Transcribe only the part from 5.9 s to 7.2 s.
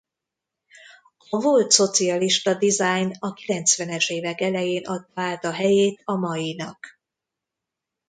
a mainak.